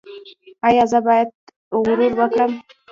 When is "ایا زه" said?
0.67-0.99